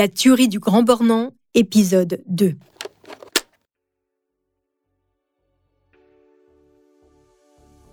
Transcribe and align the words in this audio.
La 0.00 0.08
tuerie 0.08 0.48
du 0.48 0.60
Grand 0.60 0.82
Bornand, 0.82 1.34
épisode 1.52 2.22
2. 2.26 2.56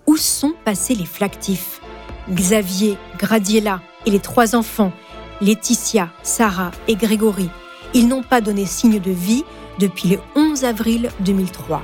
Où 0.05 0.15
sont 0.15 0.53
passés 0.63 0.95
les 0.95 1.03
flactifs? 1.03 1.81
Xavier, 2.29 2.97
Gradiella 3.17 3.81
et 4.05 4.11
les 4.11 4.21
trois 4.21 4.55
enfants, 4.55 4.93
Laetitia, 5.41 6.09
Sarah 6.23 6.71
et 6.87 6.95
Grégory, 6.95 7.49
ils 7.93 8.07
n'ont 8.07 8.23
pas 8.23 8.39
donné 8.39 8.65
signe 8.65 9.01
de 9.01 9.11
vie 9.11 9.43
depuis 9.77 10.07
le 10.07 10.19
11 10.37 10.63
avril 10.63 11.09
2003. 11.25 11.81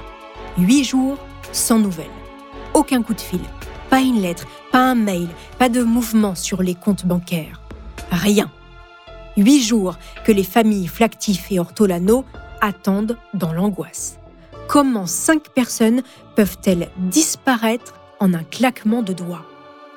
Huit 0.58 0.86
jours 0.86 1.18
sans 1.52 1.80
nouvelles. 1.80 2.06
Aucun 2.74 3.04
coup 3.04 3.14
de 3.14 3.20
fil, 3.20 3.42
pas 3.90 4.00
une 4.00 4.22
lettre, 4.22 4.48
pas 4.72 4.90
un 4.90 4.96
mail, 4.96 5.28
pas 5.60 5.68
de 5.68 5.84
mouvement 5.84 6.34
sur 6.34 6.64
les 6.64 6.76
comptes 6.76 7.06
bancaires. 7.06 7.60
Rien. 8.10 8.50
Huit 9.36 9.64
jours 9.64 9.98
que 10.26 10.32
les 10.32 10.44
familles 10.44 10.88
Flactif 10.88 11.52
et 11.52 11.60
Ortolano 11.60 12.24
attendent 12.62 13.18
dans 13.34 13.52
l'angoisse. 13.52 14.20
Comment 14.68 15.08
cinq 15.08 15.50
personnes 15.50 16.04
peuvent-elles 16.36 16.90
disparaître 16.98 17.96
en 18.20 18.34
un 18.34 18.44
claquement 18.44 19.02
de 19.02 19.14
doigts? 19.14 19.46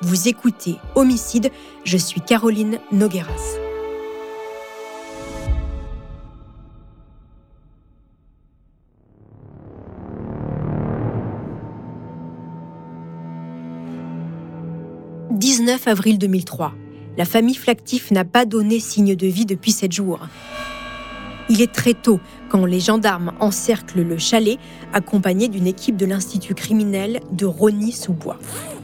Vous 0.00 0.28
écoutez 0.28 0.76
Homicide, 0.94 1.50
je 1.84 1.98
suis 1.98 2.20
Caroline 2.22 2.78
Nogueras. 2.92 3.58
«19 15.30 15.86
avril 15.88 16.18
2003 16.18 16.72
la 17.16 17.24
famille 17.24 17.54
Flactif 17.54 18.10
n'a 18.10 18.24
pas 18.24 18.44
donné 18.44 18.80
signe 18.80 19.16
de 19.16 19.26
vie 19.26 19.46
depuis 19.46 19.72
sept 19.72 19.92
jours. 19.92 20.20
Il 21.48 21.62
est 21.62 21.72
très 21.72 21.94
tôt 21.94 22.20
quand 22.48 22.64
les 22.64 22.80
gendarmes 22.80 23.32
encerclent 23.40 24.02
le 24.02 24.18
chalet, 24.18 24.58
accompagnés 24.92 25.48
d'une 25.48 25.66
équipe 25.66 25.96
de 25.96 26.06
l'Institut 26.06 26.54
criminel 26.54 27.20
de 27.32 27.46
Rony-sous-Bois. 27.46 28.38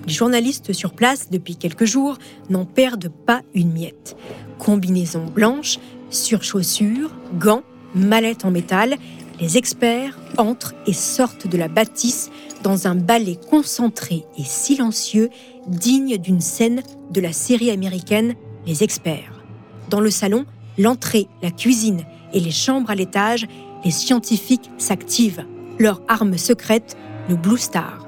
Les 0.06 0.12
journalistes 0.12 0.72
sur 0.72 0.92
place, 0.92 1.30
depuis 1.30 1.56
quelques 1.56 1.84
jours, 1.84 2.18
n'en 2.50 2.64
perdent 2.64 3.08
pas 3.08 3.42
une 3.54 3.72
miette. 3.72 4.16
Combinaison 4.58 5.26
blanche, 5.26 5.78
surchaussures, 6.10 7.10
gants, 7.34 7.62
mallettes 7.94 8.44
en 8.44 8.50
métal, 8.50 8.96
les 9.42 9.58
experts 9.58 10.16
entrent 10.38 10.72
et 10.86 10.92
sortent 10.92 11.48
de 11.48 11.58
la 11.58 11.66
bâtisse 11.66 12.30
dans 12.62 12.86
un 12.86 12.94
ballet 12.94 13.36
concentré 13.50 14.24
et 14.38 14.44
silencieux 14.44 15.30
digne 15.66 16.16
d'une 16.16 16.40
scène 16.40 16.84
de 17.10 17.20
la 17.20 17.32
série 17.32 17.72
américaine 17.72 18.36
Les 18.68 18.84
Experts. 18.84 19.42
Dans 19.90 19.98
le 19.98 20.12
salon, 20.12 20.46
l'entrée, 20.78 21.26
la 21.42 21.50
cuisine 21.50 22.04
et 22.32 22.38
les 22.38 22.52
chambres 22.52 22.90
à 22.90 22.94
l'étage, 22.94 23.48
les 23.84 23.90
scientifiques 23.90 24.70
s'activent. 24.78 25.44
Leur 25.80 26.02
arme 26.06 26.38
secrète, 26.38 26.96
le 27.28 27.34
Blue 27.34 27.58
Star. 27.58 28.06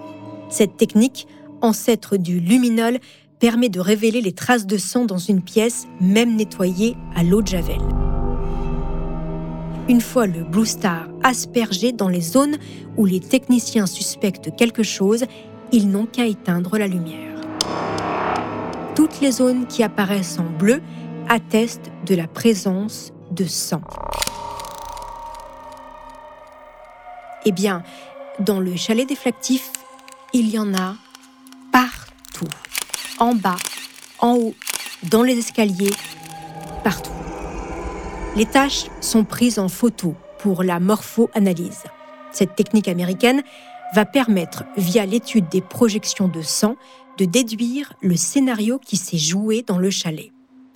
Cette 0.51 0.77
technique, 0.77 1.27
ancêtre 1.63 2.17
du 2.17 2.39
luminol, 2.39 3.01
permet 3.41 3.71
de 3.71 3.81
révéler 3.81 4.21
les 4.21 4.33
traces 4.33 4.67
de 4.67 4.77
sang 4.77 5.05
dans 5.05 5.19
une 5.19 5.43
pièce, 5.43 5.89
même 6.01 6.37
nettoyée 6.37 6.97
à 7.17 7.25
l'eau 7.25 7.43
de 7.43 7.49
Javel. 7.49 7.81
Une 9.89 10.01
fois 10.01 10.27
le 10.27 10.45
Blue 10.45 10.67
Star 10.67 11.09
aspergé 11.23 11.93
dans 11.93 12.09
les 12.09 12.23
zones 12.23 12.57
où 12.97 13.05
les 13.05 13.21
techniciens 13.21 13.87
suspectent 13.87 14.55
quelque 14.57 14.83
chose, 14.83 15.25
ils 15.73 15.89
n'ont 15.89 16.07
qu'à 16.07 16.27
éteindre 16.27 16.79
la 16.79 16.87
lumière 16.87 17.35
toutes 18.95 19.21
les 19.21 19.33
zones 19.33 19.67
qui 19.67 19.83
apparaissent 19.83 20.39
en 20.39 20.45
bleu 20.45 20.81
attestent 21.29 21.91
de 22.07 22.15
la 22.15 22.29
présence 22.29 23.13
de 23.31 23.45
sang. 23.45 23.81
Eh 27.45 27.53
bien, 27.53 27.83
dans 28.39 28.61
le 28.61 28.77
chalet 28.77 29.07
des 29.09 29.17
flactifs, 29.17 29.71
il 30.33 30.49
y 30.49 30.59
en 30.59 30.75
a 30.75 30.95
partout. 31.73 32.49
En 33.19 33.35
bas, 33.35 33.57
en 34.19 34.37
haut, 34.37 34.55
dans 35.03 35.23
les 35.23 35.39
escaliers, 35.39 35.93
partout. 36.83 37.24
Les 38.37 38.47
taches 38.47 38.87
sont 39.01 39.23
prises 39.23 39.61
en 39.61 39.69
photo 39.69 40.17
pour 40.41 40.65
la 40.65 40.81
morpho-analyse. 40.81 41.85
Cette 42.33 42.57
technique 42.57 42.89
américaine 42.89 43.45
va 43.95 44.05
permettre, 44.05 44.65
via 44.77 45.07
l'étude 45.07 45.49
des 45.49 45.61
projections 45.61 46.27
de 46.27 46.43
sang, 46.43 46.75
de 47.17 47.27
déduire 47.27 47.93
le 48.03 48.17
scénario 48.17 48.81
qui 48.81 48.97
s'est 48.97 49.19
joué 49.19 49.63
dans 49.63 49.79
le 49.79 49.89
chalet. 49.89 50.33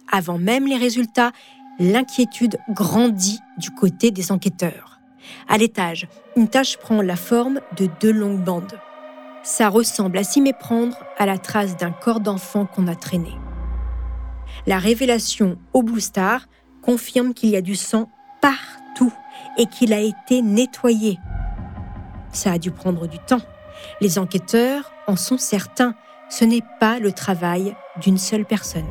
Avant 0.08 0.38
même 0.38 0.68
les 0.68 0.76
résultats, 0.76 1.32
l'inquiétude 1.80 2.58
grandit 2.70 3.40
du 3.56 3.72
côté 3.72 4.12
des 4.12 4.30
enquêteurs. 4.30 5.00
À 5.48 5.58
l'étage, 5.58 6.06
une 6.36 6.48
tache 6.48 6.76
prend 6.76 7.02
la 7.02 7.16
forme 7.16 7.60
de 7.76 7.88
deux 8.00 8.12
longues 8.12 8.44
bandes. 8.44 8.78
Ça 9.42 9.68
ressemble 9.68 10.18
à 10.18 10.22
s'y 10.22 10.40
méprendre 10.40 10.96
à 11.18 11.26
la 11.26 11.38
trace 11.38 11.76
d'un 11.76 11.90
corps 11.90 12.20
d'enfant 12.20 12.66
qu'on 12.66 12.86
a 12.86 12.94
traîné. 12.94 13.32
La 14.68 14.78
révélation 14.78 15.58
au 15.72 15.82
Blue 15.82 16.00
Star 16.00 16.46
confirme 16.88 17.34
qu'il 17.34 17.50
y 17.50 17.56
a 17.56 17.60
du 17.60 17.76
sang 17.76 18.08
partout 18.40 19.12
et 19.58 19.66
qu'il 19.66 19.92
a 19.92 20.00
été 20.00 20.40
nettoyé. 20.40 21.18
Ça 22.32 22.52
a 22.52 22.58
dû 22.58 22.70
prendre 22.70 23.06
du 23.06 23.18
temps. 23.18 23.42
Les 24.00 24.18
enquêteurs 24.18 24.90
en 25.06 25.14
sont 25.14 25.36
certains 25.36 25.94
ce 26.30 26.46
n'est 26.46 26.64
pas 26.80 26.98
le 26.98 27.12
travail 27.12 27.76
d'une 28.00 28.16
seule 28.16 28.46
personne. 28.46 28.86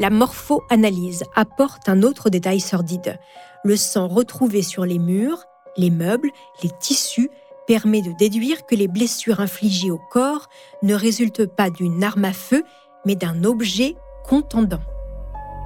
La 0.00 0.10
morpho-analyse 0.10 1.22
apporte 1.36 1.88
un 1.88 2.02
autre 2.02 2.30
détail 2.30 2.58
sordide. 2.58 3.20
Le 3.62 3.76
sang 3.76 4.08
retrouvé 4.08 4.62
sur 4.62 4.84
les 4.84 4.98
murs, 4.98 5.44
les 5.76 5.90
meubles, 5.90 6.30
les 6.64 6.70
tissus 6.80 7.30
permet 7.68 8.02
de 8.02 8.10
déduire 8.10 8.66
que 8.66 8.74
les 8.74 8.88
blessures 8.88 9.38
infligées 9.38 9.92
au 9.92 10.00
corps 10.10 10.48
ne 10.82 10.96
résultent 10.96 11.46
pas 11.46 11.70
d'une 11.70 12.02
arme 12.02 12.24
à 12.24 12.32
feu, 12.32 12.64
mais 13.06 13.14
d'un 13.14 13.44
objet 13.44 13.94
contendant. 14.24 14.80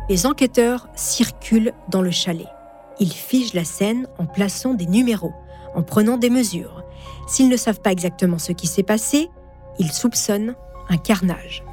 Les 0.09 0.27
enquêteurs 0.27 0.89
circulent 0.95 1.73
dans 1.89 2.03
le 2.03 2.11
chalet. 2.11 2.49
Ils 2.99 3.13
figent 3.13 3.55
la 3.55 3.65
scène 3.65 4.09
en 4.19 4.27
plaçant 4.27 4.75
des 4.75 4.87
numéros, 4.87 5.33
en 5.75 5.83
prenant 5.83 6.17
des 6.19 6.31
mesures. 6.31 6.83
S'ils 7.29 7.49
ne 7.49 7.57
savent 7.57 7.81
pas 7.81 7.93
exactement 7.93 8.39
ce 8.39 8.53
qui 8.53 8.67
s'est 8.67 8.83
passé, 8.83 9.31
ils 9.79 9.93
soupçonnent 9.93 10.55
un 10.89 10.97
carnage. 10.97 11.65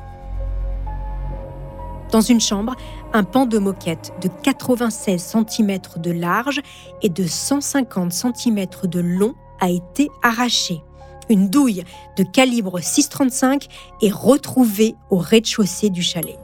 Dans 2.11 2.21
une 2.21 2.39
chambre, 2.39 2.75
un 3.13 3.23
pan 3.23 3.45
de 3.45 3.57
moquette 3.57 4.13
de 4.21 4.29
96 4.43 5.21
cm 5.21 5.79
de 5.97 6.11
large 6.11 6.61
et 7.01 7.09
de 7.09 7.25
150 7.25 8.11
cm 8.11 8.65
de 8.83 8.99
long 8.99 9.33
a 9.59 9.69
été 9.69 10.09
arraché. 10.23 10.81
Une 11.29 11.49
douille 11.49 11.83
de 12.17 12.23
calibre 12.23 12.79
6,35 12.79 13.67
est 14.01 14.11
retrouvée 14.11 14.95
au 15.11 15.17
rez-de-chaussée 15.17 15.89
du 15.89 16.01
chalet. 16.01 16.39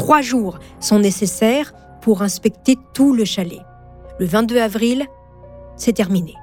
Trois 0.00 0.22
jours 0.22 0.58
sont 0.80 0.98
nécessaires 0.98 1.74
pour 2.00 2.22
inspecter 2.22 2.78
tout 2.94 3.12
le 3.12 3.26
chalet. 3.26 3.60
Le 4.18 4.24
22 4.24 4.56
avril, 4.56 5.06
c'est 5.76 5.92
terminé. 5.92 6.36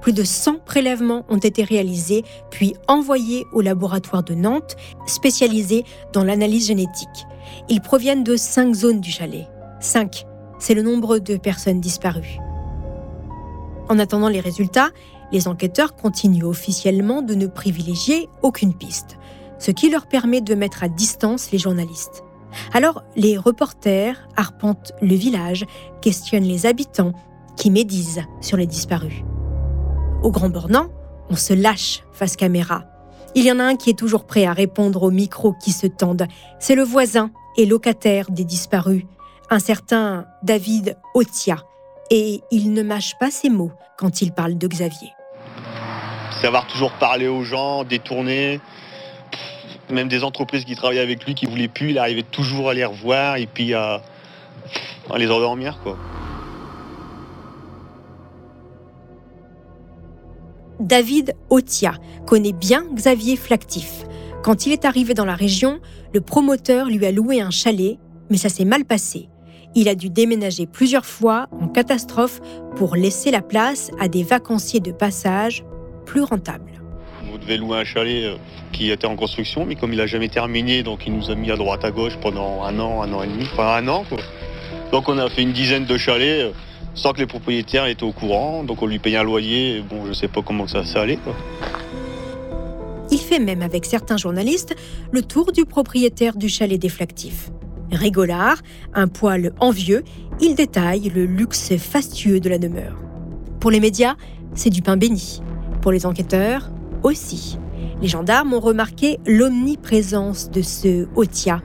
Plus 0.00 0.14
de 0.14 0.24
100 0.24 0.60
prélèvements 0.64 1.26
ont 1.28 1.36
été 1.36 1.62
réalisés 1.62 2.24
puis 2.50 2.74
envoyés 2.88 3.44
au 3.52 3.60
laboratoire 3.60 4.22
de 4.22 4.32
Nantes, 4.32 4.76
spécialisé 5.06 5.84
dans 6.14 6.24
l'analyse 6.24 6.68
génétique. 6.68 7.26
Ils 7.68 7.82
proviennent 7.82 8.24
de 8.24 8.34
cinq 8.34 8.72
zones 8.72 9.02
du 9.02 9.10
chalet. 9.10 9.46
5, 9.80 10.24
c'est 10.58 10.72
le 10.72 10.80
nombre 10.80 11.18
de 11.18 11.36
personnes 11.36 11.82
disparues. 11.82 12.38
En 13.90 13.98
attendant 13.98 14.30
les 14.30 14.40
résultats, 14.40 14.88
les 15.32 15.48
enquêteurs 15.48 15.96
continuent 15.96 16.46
officiellement 16.46 17.20
de 17.20 17.34
ne 17.34 17.46
privilégier 17.46 18.30
aucune 18.40 18.72
piste, 18.72 19.18
ce 19.58 19.70
qui 19.70 19.90
leur 19.90 20.06
permet 20.06 20.40
de 20.40 20.54
mettre 20.54 20.82
à 20.82 20.88
distance 20.88 21.50
les 21.50 21.58
journalistes. 21.58 22.24
Alors, 22.72 23.02
les 23.16 23.36
reporters 23.36 24.28
arpentent 24.36 24.92
le 25.00 25.14
village, 25.14 25.64
questionnent 26.00 26.44
les 26.44 26.66
habitants 26.66 27.12
qui 27.56 27.70
médisent 27.70 28.24
sur 28.40 28.56
les 28.56 28.66
disparus. 28.66 29.22
Au 30.22 30.30
Grand 30.30 30.48
Bornand, 30.48 30.88
on 31.30 31.36
se 31.36 31.52
lâche 31.52 32.02
face 32.12 32.36
caméra. 32.36 32.84
Il 33.34 33.44
y 33.44 33.52
en 33.52 33.58
a 33.58 33.64
un 33.64 33.76
qui 33.76 33.90
est 33.90 33.98
toujours 33.98 34.26
prêt 34.26 34.44
à 34.44 34.52
répondre 34.52 35.02
aux 35.02 35.10
micros 35.10 35.54
qui 35.54 35.72
se 35.72 35.86
tendent. 35.86 36.26
C'est 36.58 36.74
le 36.74 36.82
voisin 36.82 37.30
et 37.56 37.66
locataire 37.66 38.30
des 38.30 38.44
disparus, 38.44 39.04
un 39.50 39.58
certain 39.58 40.26
David 40.42 40.98
Otia. 41.14 41.64
Et 42.10 42.42
il 42.50 42.72
ne 42.72 42.82
mâche 42.82 43.14
pas 43.18 43.30
ses 43.30 43.48
mots 43.48 43.72
quand 43.96 44.20
il 44.20 44.32
parle 44.32 44.58
de 44.58 44.66
Xavier. 44.66 45.12
Savoir 46.42 46.66
toujours 46.66 46.92
parler 46.92 47.28
aux 47.28 47.42
gens, 47.42 47.84
détourner. 47.84 48.60
Même 49.92 50.08
des 50.08 50.24
entreprises 50.24 50.64
qui 50.64 50.74
travaillaient 50.74 51.02
avec 51.02 51.24
lui 51.26 51.34
qui 51.34 51.44
voulaient 51.44 51.68
plus, 51.68 51.90
il 51.90 51.98
arrivait 51.98 52.22
toujours 52.22 52.70
à 52.70 52.74
les 52.74 52.84
revoir 52.84 53.36
et 53.36 53.46
puis 53.46 53.74
à, 53.74 54.00
les 55.16 55.30
endormir. 55.30 55.78
quoi. 55.82 55.98
David 60.80 61.34
Otia 61.50 61.94
connaît 62.26 62.54
bien 62.54 62.84
Xavier 62.94 63.36
Flactif. 63.36 64.04
Quand 64.42 64.66
il 64.66 64.72
est 64.72 64.86
arrivé 64.86 65.12
dans 65.12 65.26
la 65.26 65.34
région, 65.34 65.78
le 66.14 66.22
promoteur 66.22 66.86
lui 66.86 67.04
a 67.06 67.12
loué 67.12 67.40
un 67.40 67.50
chalet, 67.50 67.98
Mais 68.30 68.38
ça 68.38 68.48
s'est 68.48 68.64
mal 68.64 68.86
passé. 68.86 69.28
Il 69.74 69.88
a 69.88 69.94
dû 69.94 70.08
déménager 70.08 70.66
plusieurs 70.66 71.04
fois 71.04 71.48
en 71.60 71.68
catastrophe 71.68 72.40
pour 72.76 72.96
laisser 72.96 73.30
la 73.30 73.42
place 73.42 73.90
à 74.00 74.08
des 74.08 74.22
vacanciers 74.22 74.80
de 74.80 74.90
passage 74.90 75.64
plus 76.06 76.22
rentables. 76.22 76.81
Devait 77.42 77.56
louer 77.56 77.78
un 77.78 77.84
chalet 77.84 78.24
euh, 78.24 78.36
qui 78.72 78.90
était 78.90 79.06
en 79.06 79.16
construction, 79.16 79.64
mais 79.66 79.74
comme 79.74 79.92
il 79.92 79.96
n'a 79.96 80.06
jamais 80.06 80.28
terminé, 80.28 80.82
donc 80.82 81.06
il 81.06 81.12
nous 81.12 81.30
a 81.30 81.34
mis 81.34 81.50
à 81.50 81.56
droite 81.56 81.84
à 81.84 81.90
gauche 81.90 82.16
pendant 82.20 82.62
un 82.62 82.78
an, 82.78 83.02
un 83.02 83.12
an 83.12 83.22
et 83.22 83.26
demi, 83.26 83.46
enfin 83.52 83.74
un 83.76 83.88
an. 83.88 84.04
Donc 84.92 85.08
on 85.08 85.18
a 85.18 85.28
fait 85.28 85.42
une 85.42 85.52
dizaine 85.52 85.84
de 85.84 85.96
chalets 85.96 86.42
euh, 86.42 86.50
sans 86.94 87.12
que 87.12 87.18
les 87.18 87.26
propriétaires 87.26 87.86
étaient 87.86 88.04
au 88.04 88.12
courant, 88.12 88.64
donc 88.64 88.82
on 88.82 88.86
lui 88.86 88.98
payait 88.98 89.16
un 89.16 89.24
loyer, 89.24 89.78
et 89.78 89.80
bon 89.80 90.06
je 90.06 90.12
sais 90.12 90.28
pas 90.28 90.42
comment 90.42 90.66
ça 90.66 90.84
s'est 90.84 90.98
allé. 90.98 91.18
Il 93.10 93.18
fait 93.18 93.38
même 93.38 93.62
avec 93.62 93.84
certains 93.84 94.16
journalistes 94.16 94.74
le 95.10 95.22
tour 95.22 95.52
du 95.52 95.64
propriétaire 95.64 96.36
du 96.36 96.48
chalet 96.48 96.78
déflactif. 96.78 97.50
Rigolard, 97.90 98.56
un 98.94 99.08
poil 99.08 99.52
envieux, 99.60 100.02
il 100.40 100.54
détaille 100.54 101.10
le 101.14 101.26
luxe 101.26 101.76
fastueux 101.76 102.40
de 102.40 102.48
la 102.48 102.58
demeure. 102.58 102.96
Pour 103.60 103.70
les 103.70 103.80
médias, 103.80 104.14
c'est 104.54 104.70
du 104.70 104.82
pain 104.82 104.96
béni. 104.96 105.42
Pour 105.82 105.92
les 105.92 106.06
enquêteurs, 106.06 106.70
aussi. 107.02 107.58
Les 108.00 108.08
gendarmes 108.08 108.52
ont 108.54 108.60
remarqué 108.60 109.18
l'omniprésence 109.26 110.50
de 110.50 110.62
ce 110.62 111.06
Otia. 111.14 111.62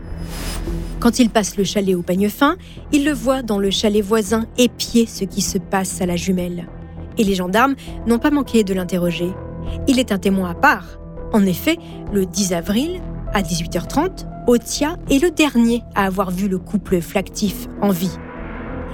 Quand 0.99 1.19
il 1.19 1.29
passe 1.29 1.57
le 1.57 1.63
chalet 1.63 1.95
au 1.95 2.01
pagne 2.01 2.29
fin, 2.29 2.57
il 2.91 3.05
le 3.05 3.13
voit 3.13 3.43
dans 3.43 3.59
le 3.59 3.69
chalet 3.69 4.03
voisin 4.03 4.45
épier 4.57 5.05
ce 5.05 5.25
qui 5.25 5.41
se 5.41 5.57
passe 5.57 6.01
à 6.01 6.05
la 6.05 6.15
jumelle. 6.15 6.67
Et 7.17 7.23
les 7.23 7.35
gendarmes 7.35 7.75
n'ont 8.05 8.19
pas 8.19 8.31
manqué 8.31 8.63
de 8.63 8.73
l'interroger. 8.73 9.31
Il 9.87 9.99
est 9.99 10.11
un 10.11 10.17
témoin 10.17 10.51
à 10.51 10.55
part. 10.55 10.99
En 11.33 11.45
effet, 11.45 11.77
le 12.13 12.25
10 12.25 12.53
avril, 12.53 13.01
à 13.33 13.41
18h30, 13.41 14.25
Otia 14.47 14.97
est 15.09 15.21
le 15.21 15.29
dernier 15.29 15.83
à 15.93 16.05
avoir 16.05 16.31
vu 16.31 16.47
le 16.47 16.57
couple 16.57 17.01
flactif 17.01 17.67
en 17.81 17.89
vie. 17.89 18.17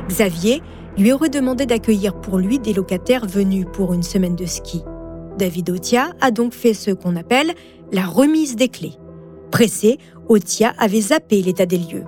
Xavier 0.07 0.61
lui 0.97 1.11
aurait 1.11 1.29
demandé 1.29 1.65
d'accueillir 1.65 2.19
pour 2.19 2.37
lui 2.37 2.59
des 2.59 2.73
locataires 2.73 3.25
venus 3.25 3.65
pour 3.71 3.93
une 3.93 4.03
semaine 4.03 4.35
de 4.35 4.45
ski. 4.45 4.83
David 5.37 5.69
Otia 5.69 6.11
a 6.21 6.31
donc 6.31 6.53
fait 6.53 6.73
ce 6.73 6.91
qu'on 6.91 7.15
appelle 7.15 7.53
la 7.91 8.05
remise 8.05 8.55
des 8.55 8.69
clés. 8.69 8.93
Pressé, 9.51 9.97
Otia 10.29 10.73
avait 10.77 11.01
zappé 11.01 11.41
l'état 11.41 11.65
des 11.65 11.77
lieux. 11.77 12.03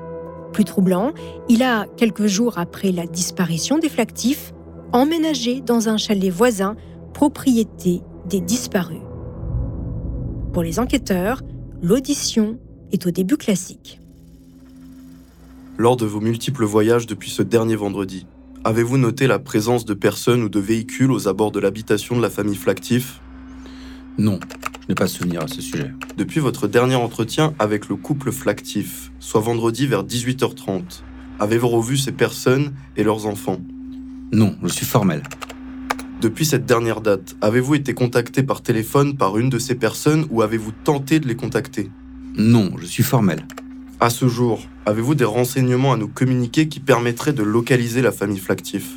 Plus 0.53 0.63
troublant, 0.63 1.11
il 1.49 1.63
a, 1.63 1.85
quelques 1.97 2.27
jours 2.27 2.57
après 2.57 2.91
la 2.91 3.05
disparition 3.05 3.77
des 3.77 3.89
flactifs, 3.89 4.53
emménagé 4.93 5.61
dans 5.61 5.89
un 5.89 5.97
chalet 5.97 6.31
voisin, 6.31 6.75
propriété 7.13 8.01
des 8.29 8.39
disparus. 8.39 9.01
Pour 10.53 10.63
les 10.63 10.79
enquêteurs, 10.79 11.41
l'audition 11.81 12.57
est 12.91 13.05
au 13.05 13.11
début 13.11 13.37
classique. 13.37 13.99
Lors 15.77 15.97
de 15.97 16.05
vos 16.05 16.21
multiples 16.21 16.63
voyages 16.63 17.05
depuis 17.05 17.29
ce 17.29 17.41
dernier 17.41 17.75
vendredi, 17.75 18.25
avez-vous 18.65 18.97
noté 18.97 19.27
la 19.27 19.37
présence 19.37 19.85
de 19.85 19.93
personnes 19.93 20.41
ou 20.41 20.49
de 20.49 20.59
véhicules 20.59 21.11
aux 21.11 21.27
abords 21.27 21.51
de 21.51 21.59
l'habitation 21.59 22.17
de 22.17 22.21
la 22.21 22.31
famille 22.31 22.55
Flactif? 22.55 23.21
Non, 24.17 24.39
je 24.81 24.87
n'ai 24.89 24.95
pas 24.95 25.05
de 25.05 25.09
souvenir 25.09 25.43
à 25.43 25.47
ce 25.47 25.61
sujet. 25.61 25.91
Depuis 26.17 26.39
votre 26.39 26.67
dernier 26.67 26.95
entretien 26.95 27.53
avec 27.59 27.87
le 27.89 27.95
couple 27.95 28.31
Flactif, 28.31 29.11
soit 29.19 29.39
vendredi 29.39 29.85
vers 29.85 30.03
18h30, 30.03 31.03
avez-vous 31.39 31.67
revu 31.67 31.95
ces 31.95 32.11
personnes 32.11 32.73
et 32.97 33.03
leurs 33.03 33.27
enfants? 33.27 33.61
Non, 34.33 34.55
je 34.63 34.69
suis 34.69 34.85
formel. 34.87 35.21
Depuis 36.19 36.45
cette 36.45 36.65
dernière 36.65 37.01
date, 37.01 37.35
avez-vous 37.41 37.75
été 37.75 37.93
contacté 37.93 38.41
par 38.41 38.63
téléphone 38.63 39.15
par 39.15 39.37
une 39.37 39.51
de 39.51 39.59
ces 39.59 39.75
personnes 39.75 40.25
ou 40.31 40.41
avez-vous 40.41 40.71
tenté 40.83 41.19
de 41.19 41.27
les 41.27 41.35
contacter? 41.35 41.91
Non, 42.35 42.71
je 42.79 42.87
suis 42.87 43.03
formel. 43.03 43.45
À 44.05 44.11
ce 44.11 44.27
jour, 44.27 44.61
avez-vous 44.85 45.15
des 45.15 45.25
renseignements 45.25 45.91
à 45.93 45.97
nous 45.97 46.07
communiquer 46.07 46.67
qui 46.67 46.79
permettraient 46.79 47.33
de 47.33 47.41
localiser 47.41 48.03
la 48.03 48.11
famille 48.11 48.37
Flactif? 48.37 48.91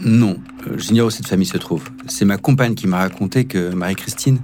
Non, 0.00 0.38
euh, 0.66 0.76
j'ignore 0.76 1.06
où 1.06 1.10
cette 1.10 1.28
famille 1.28 1.46
se 1.46 1.56
trouve. 1.56 1.84
C'est 2.08 2.24
ma 2.24 2.36
compagne 2.36 2.74
qui 2.74 2.88
m'a 2.88 2.96
raconté 2.96 3.44
que 3.44 3.72
Marie-Christine, 3.72 4.40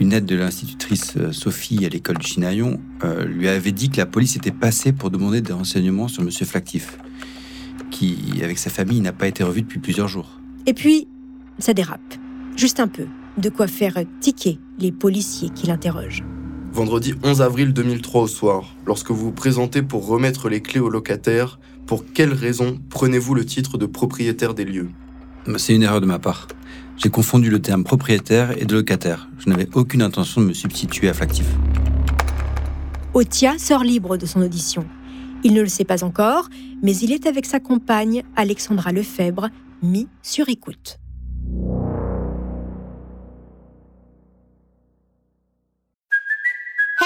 une 0.00 0.14
aide 0.14 0.24
de 0.24 0.36
l'institutrice 0.36 1.18
euh, 1.18 1.32
Sophie 1.32 1.84
à 1.84 1.90
l'école 1.90 2.16
du 2.16 2.26
Chinaillon, 2.26 2.80
euh, 3.04 3.26
lui 3.26 3.46
avait 3.46 3.72
dit 3.72 3.90
que 3.90 3.98
la 3.98 4.06
police 4.06 4.36
était 4.36 4.52
passée 4.52 4.94
pour 4.94 5.10
demander 5.10 5.42
des 5.42 5.52
renseignements 5.52 6.08
sur 6.08 6.22
Monsieur 6.22 6.46
Flactif, 6.46 6.96
qui, 7.90 8.40
avec 8.42 8.56
sa 8.56 8.70
famille, 8.70 9.02
n'a 9.02 9.12
pas 9.12 9.28
été 9.28 9.44
revu 9.44 9.60
depuis 9.60 9.80
plusieurs 9.80 10.08
jours. 10.08 10.40
Et 10.64 10.72
puis, 10.72 11.08
ça 11.58 11.74
dérape. 11.74 12.14
Juste 12.56 12.80
un 12.80 12.88
peu. 12.88 13.04
De 13.36 13.50
quoi 13.50 13.66
faire 13.66 13.98
tiquer 14.18 14.58
les 14.78 14.92
policiers 14.92 15.50
qui 15.50 15.66
l'interrogent. 15.66 16.24
Vendredi 16.76 17.14
11 17.24 17.40
avril 17.40 17.72
2003 17.72 18.20
au 18.20 18.26
soir, 18.26 18.74
lorsque 18.84 19.10
vous 19.10 19.16
vous 19.16 19.32
présentez 19.32 19.80
pour 19.80 20.06
remettre 20.06 20.50
les 20.50 20.60
clés 20.60 20.78
au 20.78 20.90
locataire, 20.90 21.58
pour 21.86 22.04
quelle 22.12 22.34
raison 22.34 22.78
prenez-vous 22.90 23.34
le 23.34 23.46
titre 23.46 23.78
de 23.78 23.86
propriétaire 23.86 24.52
des 24.52 24.66
lieux? 24.66 24.90
C'est 25.56 25.74
une 25.74 25.84
erreur 25.84 26.02
de 26.02 26.06
ma 26.06 26.18
part. 26.18 26.48
J'ai 26.98 27.08
confondu 27.08 27.48
le 27.48 27.62
terme 27.62 27.82
propriétaire 27.82 28.60
et 28.60 28.66
de 28.66 28.74
locataire. 28.74 29.30
Je 29.38 29.48
n'avais 29.48 29.70
aucune 29.72 30.02
intention 30.02 30.42
de 30.42 30.48
me 30.48 30.52
substituer 30.52 31.08
à 31.08 31.14
Flactif. 31.14 31.46
Otia 33.14 33.56
sort 33.56 33.82
libre 33.82 34.18
de 34.18 34.26
son 34.26 34.42
audition. 34.42 34.84
Il 35.44 35.54
ne 35.54 35.62
le 35.62 35.68
sait 35.68 35.86
pas 35.86 36.04
encore, 36.04 36.50
mais 36.82 36.94
il 36.94 37.10
est 37.10 37.26
avec 37.26 37.46
sa 37.46 37.58
compagne, 37.58 38.22
Alexandra 38.36 38.92
Lefebvre, 38.92 39.48
mis 39.82 40.08
sur 40.22 40.50
écoute. 40.50 40.98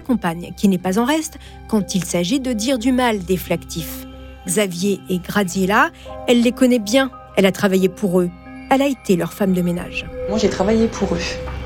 Sa 0.00 0.06
compagne, 0.06 0.52
qui 0.56 0.68
n'est 0.68 0.78
pas 0.78 0.98
en 0.98 1.04
reste 1.04 1.38
quand 1.68 1.94
il 1.94 2.04
s'agit 2.04 2.40
de 2.40 2.52
dire 2.52 2.78
du 2.78 2.92
mal 2.92 3.18
des 3.18 3.36
flactifs. 3.36 4.06
Xavier 4.46 5.00
et 5.08 5.18
Graziella, 5.18 5.90
elle 6.26 6.42
les 6.42 6.52
connaît 6.52 6.78
bien, 6.78 7.10
elle 7.36 7.46
a 7.46 7.52
travaillé 7.52 7.88
pour 7.88 8.20
eux, 8.20 8.30
elle 8.70 8.82
a 8.82 8.86
été 8.86 9.16
leur 9.16 9.32
femme 9.32 9.52
de 9.52 9.62
ménage. 9.62 10.06
Moi, 10.28 10.38
j'ai 10.38 10.48
travaillé 10.48 10.88
pour 10.88 11.14
eux. 11.14 11.20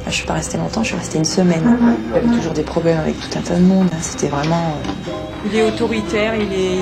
Je 0.06 0.10
suis 0.10 0.26
pas 0.26 0.34
restée 0.34 0.58
longtemps, 0.58 0.82
je 0.82 0.88
suis 0.88 0.96
restée 0.96 1.18
une 1.18 1.24
semaine. 1.24 1.78
Il 2.08 2.14
y 2.14 2.18
avait 2.18 2.36
toujours 2.36 2.52
des 2.52 2.62
problèmes 2.62 2.98
avec 2.98 3.14
tout 3.18 3.38
un 3.38 3.42
tas 3.42 3.56
de 3.56 3.62
monde. 3.62 3.88
C'était 4.00 4.28
vraiment. 4.28 4.74
Il 5.46 5.56
est 5.56 5.62
autoritaire, 5.62 6.34
il 6.36 6.52
est, 6.52 6.78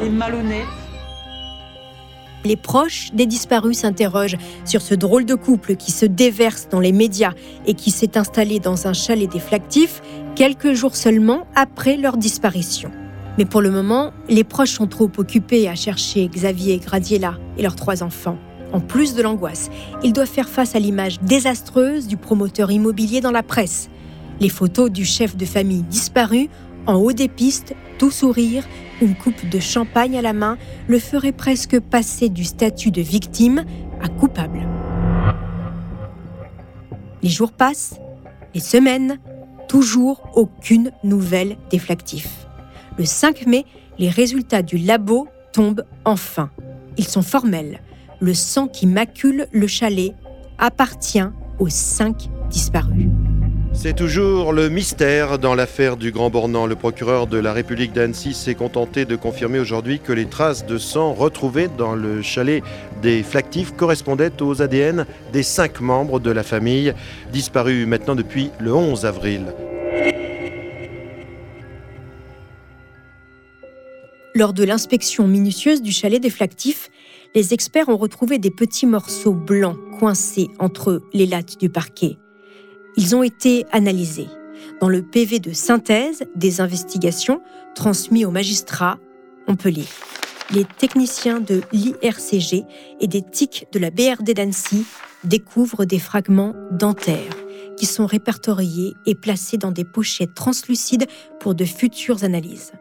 il 0.00 0.06
est 0.06 0.10
malhonnête. 0.10 0.66
Les 2.44 2.56
proches 2.56 3.10
des 3.12 3.26
disparus 3.26 3.78
s'interrogent 3.78 4.38
sur 4.64 4.80
ce 4.80 4.94
drôle 4.94 5.26
de 5.26 5.34
couple 5.34 5.76
qui 5.76 5.92
se 5.92 6.06
déverse 6.06 6.68
dans 6.70 6.80
les 6.80 6.92
médias 6.92 7.32
et 7.66 7.74
qui 7.74 7.90
s'est 7.90 8.16
installé 8.16 8.60
dans 8.60 8.86
un 8.86 8.94
chalet 8.94 9.30
des 9.30 9.40
flactifs 9.40 10.00
quelques 10.40 10.72
jours 10.72 10.96
seulement 10.96 11.46
après 11.54 11.98
leur 11.98 12.16
disparition. 12.16 12.90
Mais 13.36 13.44
pour 13.44 13.60
le 13.60 13.70
moment, 13.70 14.10
les 14.30 14.42
proches 14.42 14.70
sont 14.70 14.86
trop 14.86 15.10
occupés 15.18 15.68
à 15.68 15.74
chercher 15.74 16.28
Xavier 16.28 16.78
Gradiella 16.78 17.34
et 17.58 17.62
leurs 17.62 17.76
trois 17.76 18.02
enfants. 18.02 18.38
En 18.72 18.80
plus 18.80 19.14
de 19.14 19.20
l'angoisse, 19.20 19.68
ils 20.02 20.14
doivent 20.14 20.26
faire 20.26 20.48
face 20.48 20.74
à 20.74 20.78
l'image 20.78 21.20
désastreuse 21.20 22.06
du 22.06 22.16
promoteur 22.16 22.70
immobilier 22.70 23.20
dans 23.20 23.32
la 23.32 23.42
presse. 23.42 23.90
Les 24.40 24.48
photos 24.48 24.90
du 24.90 25.04
chef 25.04 25.36
de 25.36 25.44
famille 25.44 25.82
disparu, 25.82 26.48
en 26.86 26.94
haut 26.94 27.12
des 27.12 27.28
pistes, 27.28 27.74
tout 27.98 28.10
sourire, 28.10 28.64
une 29.02 29.16
coupe 29.16 29.46
de 29.46 29.60
champagne 29.60 30.16
à 30.16 30.22
la 30.22 30.32
main, 30.32 30.56
le 30.88 30.98
ferait 30.98 31.32
presque 31.32 31.78
passer 31.78 32.30
du 32.30 32.44
statut 32.44 32.90
de 32.90 33.02
victime 33.02 33.62
à 34.02 34.08
coupable. 34.08 34.66
Les 37.22 37.28
jours 37.28 37.52
passent, 37.52 38.00
les 38.54 38.60
semaines, 38.60 39.18
toujours 39.70 40.28
aucune 40.34 40.90
nouvelle 41.04 41.56
des 41.70 41.78
flactifs. 41.78 42.48
Le 42.98 43.04
5 43.04 43.46
mai, 43.46 43.64
les 43.98 44.08
résultats 44.08 44.62
du 44.62 44.78
labo 44.78 45.28
tombent 45.52 45.84
enfin. 46.04 46.50
Ils 46.96 47.06
sont 47.06 47.22
formels. 47.22 47.80
Le 48.18 48.34
sang 48.34 48.66
qui 48.66 48.88
macule 48.88 49.46
le 49.52 49.68
chalet 49.68 50.12
appartient 50.58 51.22
aux 51.60 51.68
cinq 51.68 52.30
disparus. 52.50 53.06
C'est 53.72 53.94
toujours 53.94 54.52
le 54.52 54.68
mystère 54.68 55.38
dans 55.38 55.54
l'affaire 55.54 55.96
du 55.96 56.10
Grand 56.10 56.28
Bornand. 56.28 56.66
Le 56.66 56.74
procureur 56.74 57.26
de 57.26 57.38
la 57.38 57.52
République 57.52 57.92
d'Annecy 57.92 58.34
s'est 58.34 58.54
contenté 58.54 59.04
de 59.04 59.16
confirmer 59.16 59.58
aujourd'hui 59.58 60.00
que 60.00 60.12
les 60.12 60.26
traces 60.26 60.66
de 60.66 60.76
sang 60.76 61.14
retrouvées 61.14 61.68
dans 61.78 61.94
le 61.94 62.20
chalet 62.20 62.62
des 63.00 63.22
Flactifs 63.22 63.72
correspondaient 63.72 64.42
aux 64.42 64.60
ADN 64.60 65.06
des 65.32 65.42
cinq 65.42 65.80
membres 65.80 66.20
de 66.20 66.30
la 66.30 66.42
famille, 66.42 66.92
disparus 67.32 67.86
maintenant 67.86 68.16
depuis 68.16 68.50
le 68.58 68.74
11 68.74 69.06
avril. 69.06 69.54
Lors 74.34 74.52
de 74.52 74.64
l'inspection 74.64 75.26
minutieuse 75.26 75.80
du 75.80 75.92
chalet 75.92 76.20
des 76.20 76.30
Flactifs, 76.30 76.90
les 77.34 77.54
experts 77.54 77.88
ont 77.88 77.96
retrouvé 77.96 78.38
des 78.38 78.50
petits 78.50 78.86
morceaux 78.86 79.34
blancs 79.34 79.78
coincés 79.98 80.48
entre 80.58 81.02
les 81.12 81.26
lattes 81.26 81.58
du 81.58 81.70
parquet. 81.70 82.18
Ils 82.96 83.14
ont 83.16 83.22
été 83.22 83.66
analysés. 83.72 84.28
Dans 84.80 84.88
le 84.88 85.02
PV 85.02 85.38
de 85.38 85.52
synthèse 85.52 86.24
des 86.34 86.60
investigations 86.60 87.40
transmis 87.74 88.24
au 88.24 88.30
magistrat, 88.30 88.98
on 89.46 89.56
peut 89.56 89.68
lire 89.68 89.88
les 90.52 90.64
techniciens 90.64 91.40
de 91.40 91.62
l'IRCG 91.72 92.64
et 93.00 93.06
des 93.06 93.22
TIC 93.22 93.68
de 93.72 93.78
la 93.78 93.90
BRD 93.90 94.32
d'Annecy 94.34 94.84
découvrent 95.24 95.84
des 95.84 95.98
fragments 95.98 96.54
dentaires 96.72 97.36
qui 97.76 97.86
sont 97.86 98.06
répertoriés 98.06 98.94
et 99.06 99.14
placés 99.14 99.58
dans 99.58 99.70
des 99.70 99.84
pochettes 99.84 100.34
translucides 100.34 101.06
pour 101.38 101.54
de 101.54 101.64
futures 101.64 102.24
analyses 102.24 102.72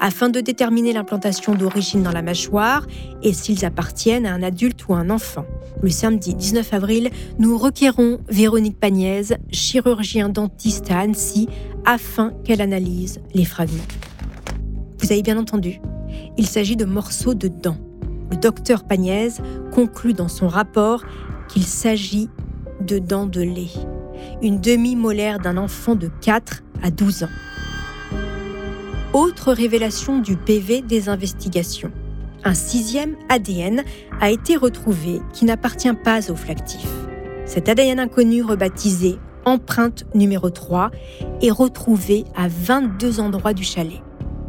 afin 0.00 0.28
de 0.28 0.40
déterminer 0.40 0.92
l'implantation 0.92 1.54
d'origine 1.54 2.02
dans 2.02 2.12
la 2.12 2.22
mâchoire 2.22 2.86
et 3.22 3.32
s'ils 3.32 3.64
appartiennent 3.64 4.26
à 4.26 4.32
un 4.32 4.42
adulte 4.42 4.86
ou 4.88 4.94
à 4.94 4.98
un 4.98 5.10
enfant. 5.10 5.44
Le 5.82 5.90
samedi 5.90 6.34
19 6.34 6.74
avril, 6.74 7.10
nous 7.38 7.56
requérons 7.56 8.18
Véronique 8.28 8.78
Pagnaise, 8.78 9.36
chirurgien 9.50 10.28
dentiste 10.28 10.90
à 10.90 11.00
Annecy, 11.00 11.48
afin 11.84 12.32
qu'elle 12.44 12.60
analyse 12.60 13.20
les 13.34 13.44
fragments. 13.44 13.76
Vous 14.98 15.12
avez 15.12 15.22
bien 15.22 15.38
entendu, 15.38 15.80
il 16.36 16.46
s'agit 16.46 16.76
de 16.76 16.84
morceaux 16.84 17.34
de 17.34 17.48
dents. 17.48 17.78
Le 18.30 18.36
docteur 18.36 18.84
Pagnaise 18.84 19.40
conclut 19.72 20.12
dans 20.12 20.28
son 20.28 20.48
rapport 20.48 21.04
qu'il 21.48 21.64
s'agit 21.64 22.28
de 22.80 22.98
dents 22.98 23.26
de 23.26 23.40
lait, 23.40 23.70
une 24.42 24.60
demi-molaire 24.60 25.38
d'un 25.38 25.56
enfant 25.56 25.94
de 25.94 26.10
4 26.20 26.62
à 26.82 26.90
12 26.90 27.24
ans. 27.24 27.47
Autre 29.14 29.52
révélation 29.54 30.18
du 30.18 30.36
PV 30.36 30.82
des 30.82 31.08
investigations. 31.08 31.90
Un 32.44 32.52
sixième 32.52 33.16
ADN 33.30 33.82
a 34.20 34.30
été 34.30 34.54
retrouvé 34.54 35.22
qui 35.32 35.46
n'appartient 35.46 35.94
pas 35.94 36.30
au 36.30 36.36
flactif. 36.36 36.86
Cet 37.46 37.70
ADN 37.70 38.00
inconnu 38.00 38.42
rebaptisé 38.42 39.16
empreinte 39.46 40.04
numéro 40.14 40.50
3 40.50 40.90
est 41.40 41.50
retrouvé 41.50 42.26
à 42.36 42.48
22 42.48 43.20
endroits 43.20 43.54
du 43.54 43.64
chalet. 43.64 44.02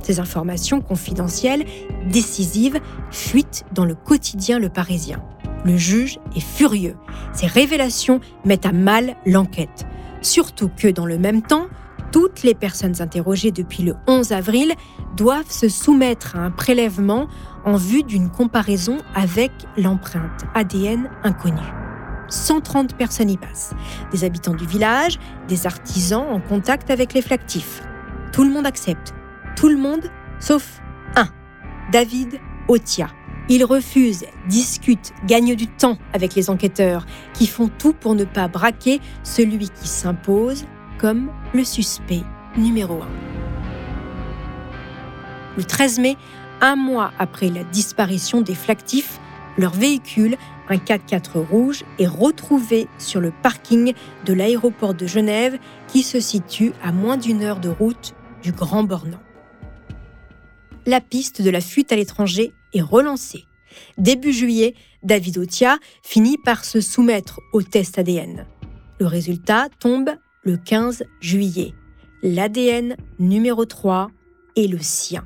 Ces 0.03 0.19
informations 0.19 0.81
confidentielles, 0.81 1.63
décisives, 2.09 2.81
fuitent 3.11 3.63
dans 3.73 3.85
le 3.85 3.95
quotidien 3.95 4.59
Le 4.59 4.67
Parisien. 4.67 5.23
Le 5.63 5.77
juge 5.77 6.19
est 6.35 6.45
furieux. 6.45 6.97
Ces 7.31 7.47
révélations 7.47 8.19
mettent 8.43 8.65
à 8.65 8.73
mal 8.73 9.15
l'enquête. 9.25 9.85
Surtout 10.21 10.69
que 10.75 10.89
dans 10.89 11.05
le 11.05 11.17
même 11.17 11.43
temps, 11.43 11.67
toutes 12.11 12.43
les 12.43 12.55
personnes 12.55 13.01
interrogées 13.01 13.51
depuis 13.51 13.83
le 13.83 13.95
11 14.07 14.31
avril 14.31 14.73
doivent 15.15 15.51
se 15.51 15.69
soumettre 15.69 16.35
à 16.35 16.39
un 16.39 16.51
prélèvement 16.51 17.27
en 17.65 17.75
vue 17.75 18.03
d'une 18.03 18.29
comparaison 18.29 18.97
avec 19.15 19.51
l'empreinte 19.77 20.45
ADN 20.55 21.09
inconnue. 21.23 21.59
130 22.29 22.95
personnes 22.95 23.29
y 23.29 23.37
passent, 23.37 23.73
des 24.11 24.23
habitants 24.23 24.53
du 24.53 24.65
village, 24.65 25.19
des 25.47 25.65
artisans 25.65 26.25
en 26.29 26.39
contact 26.39 26.91
avec 26.91 27.13
les 27.13 27.21
flactifs. 27.21 27.81
Tout 28.31 28.43
le 28.43 28.51
monde 28.51 28.67
accepte, 28.67 29.13
tout 29.55 29.69
le 29.69 29.77
monde 29.77 30.11
sauf 30.39 30.81
un, 31.15 31.27
David 31.91 32.39
Otia. 32.67 33.07
Il 33.51 33.65
refuse, 33.65 34.25
discute, 34.47 35.11
gagne 35.25 35.55
du 35.55 35.65
temps 35.65 35.97
avec 36.13 36.35
les 36.35 36.51
enquêteurs 36.51 37.07
qui 37.33 37.47
font 37.47 37.67
tout 37.67 37.93
pour 37.93 38.13
ne 38.13 38.23
pas 38.23 38.47
braquer 38.47 39.01
celui 39.23 39.69
qui 39.69 39.87
s'impose 39.87 40.65
comme 40.99 41.31
le 41.53 41.63
suspect 41.63 42.23
numéro 42.57 43.01
1. 43.01 43.07
Le 45.57 45.63
13 45.63 45.99
mai, 45.99 46.15
un 46.61 46.75
mois 46.75 47.11
après 47.17 47.49
la 47.49 47.63
disparition 47.63 48.41
des 48.41 48.55
flactifs, 48.55 49.19
leur 49.57 49.73
véhicule, 49.73 50.37
un 50.69 50.77
4x4 50.77 51.39
rouge, 51.39 51.83
est 51.97 52.07
retrouvé 52.07 52.87
sur 52.97 53.19
le 53.19 53.31
parking 53.43 53.93
de 54.25 54.33
l'aéroport 54.33 54.93
de 54.93 55.07
Genève 55.07 55.57
qui 55.87 56.03
se 56.03 56.19
situe 56.19 56.71
à 56.83 56.91
moins 56.91 57.17
d'une 57.17 57.41
heure 57.41 57.59
de 57.59 57.69
route 57.69 58.13
du 58.43 58.51
Grand 58.51 58.83
Bornand. 58.83 59.19
La 60.85 61.01
piste 61.01 61.41
de 61.41 61.49
la 61.49 61.61
fuite 61.61 61.91
à 61.91 61.95
l'étranger 61.95 62.53
est 62.73 62.81
relancée. 62.81 63.45
Début 63.97 64.33
juillet, 64.33 64.75
David 65.03 65.37
Otia 65.37 65.77
finit 66.03 66.37
par 66.37 66.63
se 66.63 66.79
soumettre 66.79 67.39
au 67.53 67.61
test 67.61 67.99
ADN. 67.99 68.45
Le 68.99 69.07
résultat 69.07 69.67
tombe 69.79 70.09
le 70.49 70.57
15 70.57 71.03
juillet. 71.21 71.75
L'ADN 72.23 72.95
numéro 73.19 73.65
3 73.65 74.09
est 74.55 74.65
le 74.65 74.79
sien. 74.79 75.23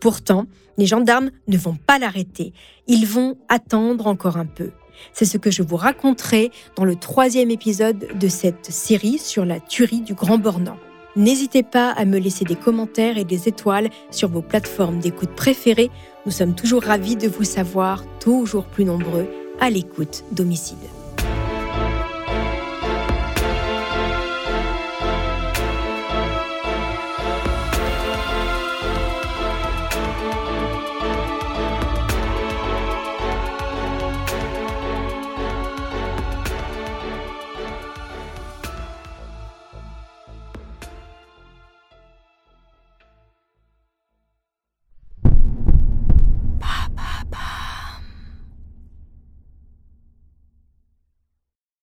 Pourtant, 0.00 0.46
les 0.78 0.86
gendarmes 0.86 1.30
ne 1.48 1.58
vont 1.58 1.74
pas 1.74 1.98
l'arrêter. 1.98 2.52
Ils 2.86 3.04
vont 3.04 3.36
attendre 3.48 4.06
encore 4.06 4.36
un 4.36 4.46
peu. 4.46 4.70
C'est 5.12 5.24
ce 5.24 5.36
que 5.36 5.50
je 5.50 5.64
vous 5.64 5.74
raconterai 5.74 6.52
dans 6.76 6.84
le 6.84 6.94
troisième 6.94 7.50
épisode 7.50 8.06
de 8.16 8.28
cette 8.28 8.66
série 8.66 9.18
sur 9.18 9.44
la 9.44 9.58
tuerie 9.58 10.02
du 10.02 10.14
Grand 10.14 10.38
Bornand. 10.38 10.76
N'hésitez 11.16 11.64
pas 11.64 11.90
à 11.90 12.04
me 12.04 12.18
laisser 12.18 12.44
des 12.44 12.54
commentaires 12.54 13.18
et 13.18 13.24
des 13.24 13.48
étoiles 13.48 13.90
sur 14.12 14.28
vos 14.28 14.42
plateformes 14.42 15.00
d'écoute 15.00 15.34
préférées. 15.34 15.90
Nous 16.24 16.32
sommes 16.32 16.54
toujours 16.54 16.84
ravis 16.84 17.16
de 17.16 17.26
vous 17.26 17.44
savoir 17.44 18.04
toujours 18.20 18.66
plus 18.66 18.84
nombreux 18.84 19.26
à 19.58 19.70
l'écoute 19.70 20.22
d'Homicide. 20.30 21.01